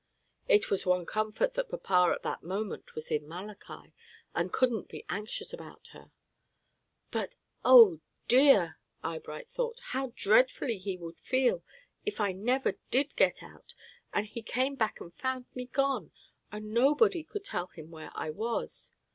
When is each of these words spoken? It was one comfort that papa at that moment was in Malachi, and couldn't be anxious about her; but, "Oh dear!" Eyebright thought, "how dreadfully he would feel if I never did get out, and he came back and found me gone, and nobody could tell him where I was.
It 0.47 0.71
was 0.71 0.83
one 0.83 1.05
comfort 1.05 1.53
that 1.53 1.69
papa 1.69 2.11
at 2.15 2.23
that 2.23 2.41
moment 2.41 2.95
was 2.95 3.11
in 3.11 3.27
Malachi, 3.27 3.93
and 4.33 4.51
couldn't 4.51 4.89
be 4.89 5.05
anxious 5.09 5.53
about 5.53 5.89
her; 5.91 6.11
but, 7.11 7.35
"Oh 7.63 7.99
dear!" 8.27 8.79
Eyebright 9.03 9.51
thought, 9.51 9.79
"how 9.89 10.11
dreadfully 10.15 10.79
he 10.79 10.97
would 10.97 11.19
feel 11.19 11.63
if 12.03 12.19
I 12.19 12.31
never 12.31 12.79
did 12.89 13.15
get 13.15 13.43
out, 13.43 13.75
and 14.11 14.25
he 14.25 14.41
came 14.41 14.73
back 14.73 14.99
and 14.99 15.13
found 15.13 15.45
me 15.53 15.67
gone, 15.67 16.11
and 16.51 16.73
nobody 16.73 17.23
could 17.23 17.43
tell 17.45 17.67
him 17.67 17.91
where 17.91 18.09
I 18.15 18.31
was. 18.31 18.93